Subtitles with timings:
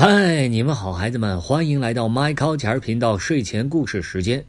[0.00, 4.42] 嗨，你们好，孩子们，欢迎来到麦考钱儿频道睡前故事时间。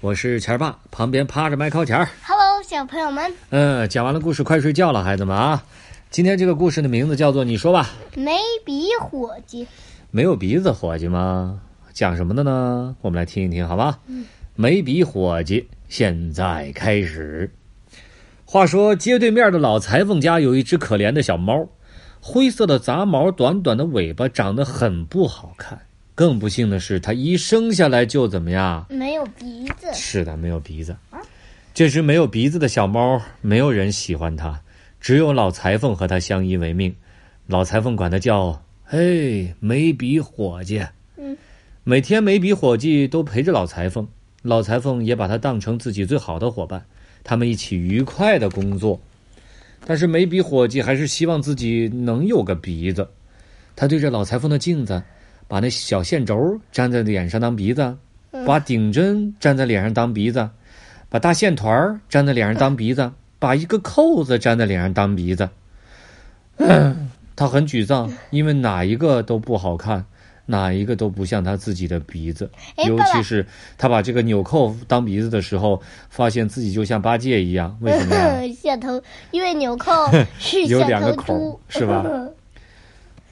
[0.00, 2.08] 我是钱儿爸，旁边趴着麦考钱儿。
[2.22, 5.62] Hello，小朋友们，嗯，讲完了故事，快睡觉了，孩子们啊。
[6.08, 9.66] 今天这个故事的名字叫做你说吧，眉笔伙计，
[10.10, 11.60] 没有鼻子伙计吗？
[11.92, 12.96] 讲什么的呢？
[13.02, 13.98] 我们来听一听，好吧？
[14.54, 17.52] 眉笔伙计，现在开始。
[18.46, 21.68] 话说街对面的老裁缝家有一只可怜的小猫，
[22.28, 25.80] 灰色的杂毛，短短的尾巴，长得很不好看。
[26.12, 28.84] 更不幸的是，它一生下来就怎么样？
[28.90, 30.96] 没有鼻子，是的，没有鼻子。
[31.72, 34.60] 这只没有鼻子的小猫，没有人喜欢它，
[35.00, 36.92] 只有老裁缝和它相依为命。
[37.46, 40.84] 老裁缝管它叫“嘿，眉笔伙计”。
[41.16, 41.36] 嗯，
[41.84, 44.08] 每天眉笔伙计都陪着老裁缝，
[44.42, 46.84] 老裁缝也把它当成自己最好的伙伴，
[47.22, 49.00] 他们一起愉快的工作。
[49.84, 53.08] 但是眉笔伙计还是希望自己能有个鼻子。
[53.74, 55.02] 他对着老裁缝的镜子，
[55.46, 57.96] 把那小线轴粘在脸上当鼻子，
[58.46, 60.48] 把顶针粘在脸上当鼻子，
[61.08, 65.48] 把大线团粘在脸上当鼻子，把一个扣子粘在脸上当鼻子。
[67.36, 70.06] 他很沮丧，因为哪一个都不好看，
[70.46, 72.50] 哪一个都不像他自己的鼻子。
[72.86, 77.76] 尤其是他把这个纽扣当鼻子的时候，发现自己就像八戒一样。
[77.80, 78.40] 为什么呀？
[78.54, 79.92] 小头，因为纽扣
[80.38, 82.04] 是有两个孔， 是吧？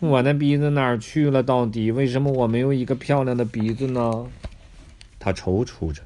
[0.00, 1.42] 我的鼻子哪儿去了？
[1.42, 4.26] 到底为什么我没有一个漂亮的鼻子呢？
[5.18, 6.02] 他踌躇着。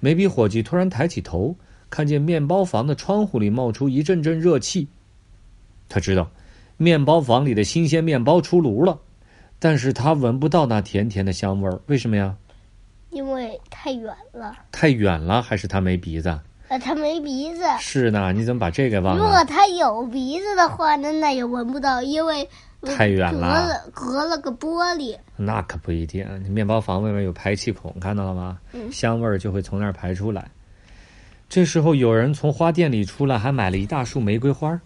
[0.00, 1.56] 眉笔伙计突然抬起头，
[1.90, 4.88] 看见面包房的窗户里冒出一阵阵热气。
[5.88, 6.30] 他知道，
[6.76, 8.98] 面包房里的新鲜面包出炉了，
[9.58, 11.80] 但是他闻不到那甜甜的香味儿。
[11.86, 12.34] 为什么呀？
[13.10, 16.38] 因为太远了，太远了，还是他没鼻子？
[16.68, 17.64] 呃，他没鼻子。
[17.80, 19.44] 是呢，你怎么把这个忘了如果了？
[19.46, 22.46] 他有鼻子的话，那那也闻不到，因为
[22.80, 25.16] 呃太远了隔了了隔了个玻璃。
[25.36, 28.58] 那可不一定，面包房外面有排气孔，看到了吗？
[28.74, 30.46] 嗯香味儿就会从那儿排出来。
[31.48, 34.78] 这时候有人从花店里出来，还买了一大束玫瑰花。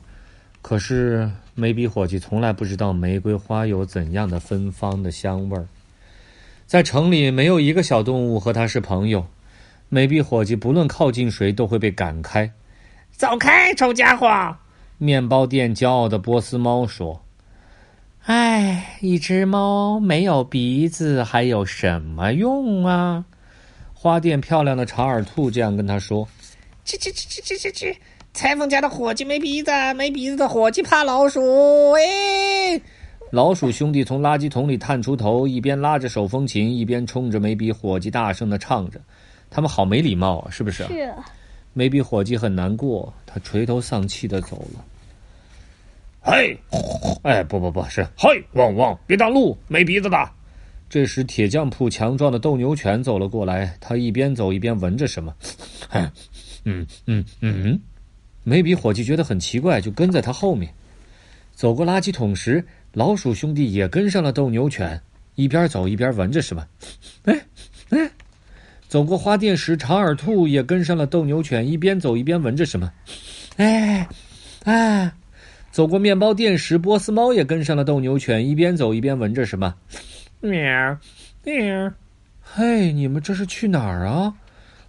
[0.63, 5.67] 可是眉笔伙计从来不知道玫瑰花有怎样的芬芳的香味儿。
[6.67, 9.27] 在城里，没有一个小动物和他是朋友。
[9.91, 12.51] 眉笔伙计不论靠近谁，都会被赶开。
[13.11, 14.57] 走开，臭家伙！
[14.97, 17.23] 面包店骄傲的波斯猫说。
[18.25, 23.25] 唉，一只猫没有鼻子还有什么用啊？
[23.93, 26.27] 花店漂亮的长耳兔这样跟他说
[26.87, 27.99] ：“去去去去去去去！
[28.35, 31.93] 裁缝家的伙计没鼻子，没鼻子的伙计怕老鼠。
[31.93, 32.81] 哎，
[33.31, 39.01] 老鼠兄弟从垃圾桶里探出头，一边拉着手风琴，一边冲着没鼻伙计大声的唱着。
[39.51, 40.83] 他们好没礼貌啊，是不是？
[40.85, 41.15] 是，
[41.75, 44.85] 没鼻伙计很难过，他垂头丧气的走了。
[46.23, 46.57] 嘿，
[47.23, 50.17] 哎，不不不是，嘿，汪汪，别挡路，没鼻子的。
[50.89, 55.35] 这时，铁匠铺强壮的斗牛犬走了过来，他一边走一边闻着什么。
[55.91, 57.81] 嗯嗯嗯，
[58.45, 60.73] 梅比伙计觉得很奇怪，就跟在他后面。
[61.53, 65.01] 走过垃圾桶时，老鼠兄弟也跟上了斗牛犬，
[65.35, 66.67] 一边走一边闻着什么。
[67.25, 67.41] 哎
[67.91, 68.11] 哎，
[68.89, 72.91] 走过花店时，长耳兔也跟上了斗牛犬，一边走一边闻着什么。
[73.57, 74.09] 哎
[74.65, 75.13] 哎，
[75.71, 79.75] 走过面包店时，波斯猫也跟上了斗牛犬，一边走一边闻着什么。
[80.41, 80.99] 喵
[81.45, 81.93] 喵，
[82.41, 84.35] 嘿，你们这是去哪儿啊？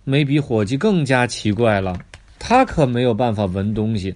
[0.06, 1.98] 梅比伙计更加奇怪了，
[2.46, 4.14] 他可没有办法闻东西。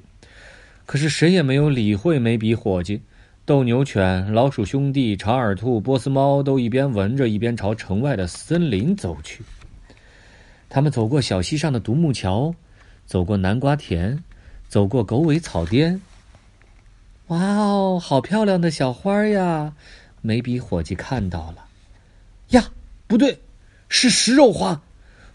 [0.85, 3.01] 可是谁也没有理会眉笔伙计。
[3.45, 9.41] 斗牛犬、老鼠兄弟、长耳兔、波斯猫都一边闻着，一边朝城外的森林走去。
[10.67, 12.53] 他们走过小溪上的独木桥，
[13.05, 14.21] 走过南瓜田，
[14.67, 16.01] 走过狗尾草甸。
[17.27, 19.73] 哇哦，好漂亮的小花呀！
[20.21, 21.65] 眉笔伙计看到了。
[22.49, 22.65] 呀，
[23.07, 23.39] 不对，
[23.87, 24.81] 是食肉花！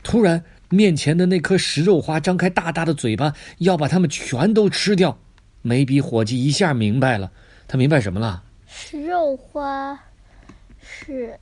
[0.03, 5.19] 突然，面前的那颗食肉花张开大大的嘴巴，要把它们全都吃掉。
[5.61, 7.31] 眉笔伙计一下明白了，
[7.69, 8.43] 他明白什么了？
[8.67, 9.97] 食肉花
[10.81, 11.39] 是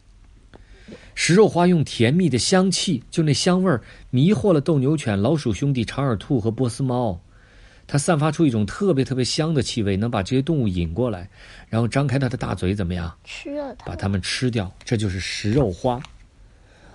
[1.14, 3.80] 食肉花用甜蜜的香气，就那香味儿，
[4.10, 7.20] 迷惑了斗牛犬、老鼠兄弟、长耳兔和波斯猫。
[7.86, 11.28] 它散发出一种特别特别香的气味，能把这些动物引过来，
[11.68, 13.16] 然后张开它的大嘴，怎么样？
[13.24, 13.96] 吃了它把。
[13.96, 16.00] 它们吃掉，这就是食肉花。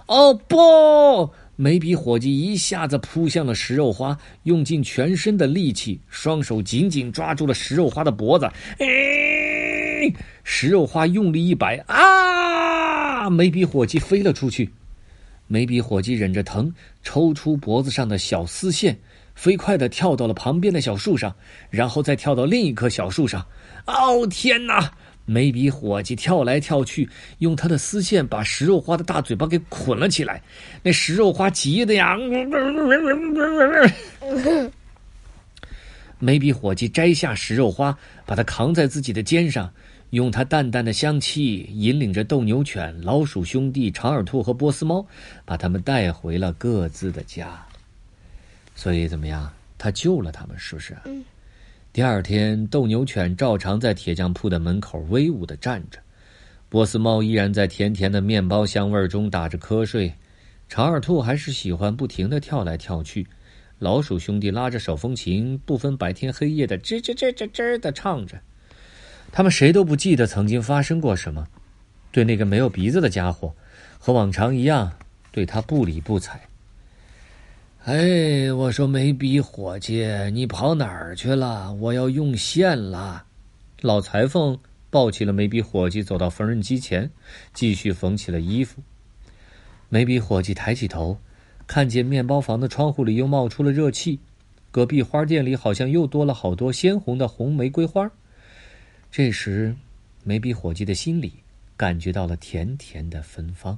[0.08, 1.34] 哦不！
[1.57, 8.46] 眉笔伙计一下子扑向了食肉花，用尽全身的力气，双手紧紧抓住了食肉花的脖子。
[8.80, 10.13] 哎！
[10.44, 13.30] 食肉花用力一摆，啊！
[13.30, 14.69] 眉笔伙计飞了出去。
[15.48, 19.00] 眉笔伙计忍着疼，抽出脖子上的小丝线，
[19.34, 21.36] 飞快地跳到了旁边的小树上，
[21.69, 23.46] 然后再跳到另一棵小树上。
[23.86, 24.92] 哦天哪！
[25.25, 30.42] 眉笔伙计跳来跳去，用他的丝线把食肉花的大嘴巴给捆了起来。
[30.83, 32.16] 那食肉花急的呀，
[36.19, 39.74] 眉笔伙计摘下食肉花，把它扛在自己的肩上，
[40.12, 45.06] 用它淡淡的香气引领着斗牛犬、老鼠兄弟、长耳兔和波斯猫，
[45.44, 47.66] 把他们带回了各自的家。
[48.75, 49.51] 所以怎么样？
[49.78, 50.95] 他救了他们，是不是？
[51.95, 55.97] 第二天，斗牛犬照常在铁匠铺的门口威武的站着，
[56.68, 60.13] 波斯猫依然在甜甜的面包香味中打着瞌睡，
[60.68, 63.25] 长耳兔还是喜欢不停的跳来跳去，
[63.80, 68.42] 老鼠兄弟拉着手风琴，不分白天黑夜的吱吱吱吱吱的唱着。
[69.31, 71.47] 他们谁都不记得曾经发生过什么，
[72.12, 73.56] 对那个没有鼻子的家伙，
[73.97, 74.92] 和往常一样，
[75.31, 76.42] 对他不理不睬。
[77.86, 80.04] 哎，我说眉笔伙计，
[80.34, 81.72] 你跑哪儿去了？
[81.74, 83.28] 我要用线了。
[83.82, 84.58] 老裁缝
[84.90, 87.12] 抱起了眉笔伙计，走到缝纫机前，
[87.54, 88.82] 继续缝起了衣服。
[89.88, 91.20] 眉笔伙计抬起头，
[91.68, 94.20] 看见面包房的窗户里又冒出了热气，
[94.72, 98.10] 隔壁花店里好像又多了好多鲜红的红玫瑰花。
[99.12, 99.76] 这时，
[100.24, 101.34] 眉笔伙计的心里
[101.78, 103.78] 感觉到了甜甜的芬芳，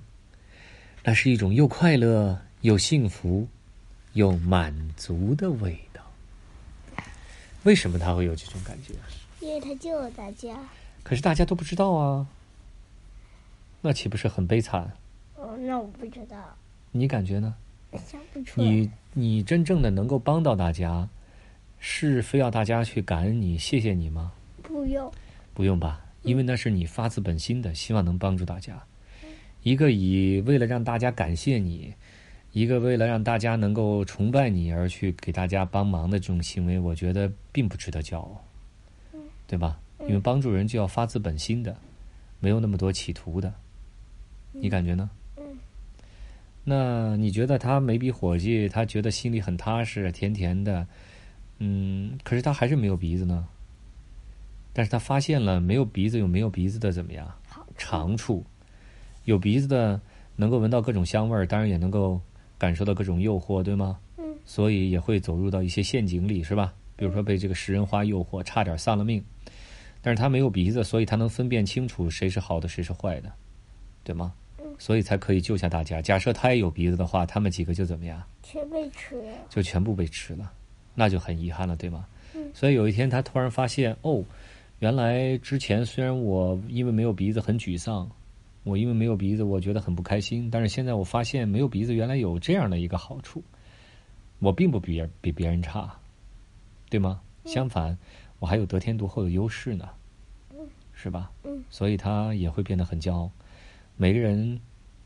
[1.03, 3.45] 那是一种又快乐又幸福。
[4.17, 6.01] 有满足的味道。
[7.63, 8.95] 为什么他会有这种感觉？
[9.39, 10.57] 因为他救了大家。
[11.03, 12.27] 可是大家都不知道啊，
[13.81, 14.91] 那岂不是很悲惨？
[15.35, 16.57] 哦，那我不知道。
[16.91, 17.53] 你感觉呢？
[18.07, 18.67] 想不出来。
[18.67, 21.07] 你你真正的能够帮到大家，
[21.79, 24.31] 是非要大家去感恩你、谢谢你吗？
[24.63, 25.13] 不用。
[25.53, 28.81] 不用吧，因为那是你发自本心的希望能帮助大家。
[29.61, 31.93] 一个以为了让大家感谢你。
[32.53, 38.44] 一个为了让大家能够崇拜你而去给大家帮忙的这种行为，我觉得并不值得骄傲，
[39.45, 39.79] 对吧？
[40.01, 41.75] 因为帮助人就要发自本心的，
[42.39, 43.53] 没有那么多企图的。
[44.53, 45.09] 你感觉呢？
[45.35, 45.44] 嗯。
[46.63, 50.88] 那你觉得他眉笔伙计，他觉得心里很踏实，甜甜的，
[51.59, 53.47] 嗯，可是他还是没有鼻子呢。
[54.73, 57.31] 但是他发现了没有鼻子有没有鼻子的怎么样？
[57.77, 58.43] 长处，
[59.25, 60.01] 有鼻子的
[60.35, 62.19] 能够闻到各种香味儿，当然也能够。
[62.57, 64.00] 感受到各种诱惑，对吗？
[64.18, 64.24] 嗯。
[64.45, 66.74] 所以也会走入到一些陷阱里，是吧？
[66.95, 69.24] 比如说被这个食人花诱惑，差点丧了命。
[70.01, 73.31] 但是他没有鼻子，所以他能分辨清楚谁是好的，谁是坏的，
[74.04, 74.33] 对吗？
[74.59, 74.65] 嗯。
[74.80, 76.01] 所以才可以救下大家。
[76.01, 78.24] 假设他也有鼻子的话，他们几个就怎么样？
[78.42, 79.33] 全被吃了。
[79.50, 80.51] 就全部被吃了，
[80.95, 82.06] 那就很遗憾了，对吗？
[82.33, 82.50] 嗯。
[82.53, 84.24] 所以有一天他突然发现，哦，
[84.80, 88.10] 原来之前虽然我因为没有鼻子很沮丧。
[88.67, 90.51] 我因为没有鼻子，我觉得很不开心。
[90.51, 93.41] 但是现在我发现，没有鼻子原来有这样的一个好处，
[94.39, 95.89] 我并不比比别人差，
[96.89, 97.21] 对吗？
[97.45, 97.97] 相反，
[98.39, 99.89] 我还有得天独厚的优势呢，
[100.93, 101.31] 是吧？
[101.43, 101.63] 嗯。
[101.69, 103.31] 所以他也会变得很骄傲。
[103.95, 104.59] 每个人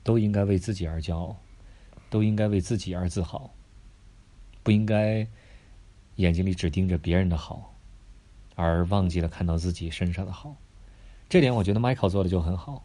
[0.03, 1.37] 都应该为自己而骄傲，
[2.09, 3.49] 都应该为自己而自豪，
[4.63, 5.25] 不应该
[6.15, 7.73] 眼睛里只盯着别人的好，
[8.55, 10.55] 而忘记了看到自己身上的好。
[11.29, 12.83] 这点我觉得 Michael 做的就很好。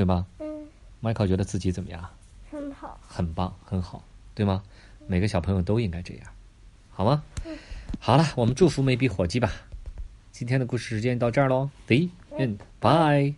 [0.00, 0.24] 对吧？
[0.38, 0.66] 嗯。
[1.00, 2.08] 迈克觉得自己怎么样？
[2.50, 2.98] 很好。
[3.06, 4.02] 很棒，很好，
[4.34, 4.62] 对吗？
[5.06, 6.26] 每个小朋友都应该这样，
[6.90, 7.22] 好吗？
[7.44, 7.54] 嗯。
[7.98, 9.52] 好了，我们祝福眉笔火鸡吧。
[10.32, 12.08] 今天的故事时间到这儿喽，The
[12.38, 13.34] end，bye。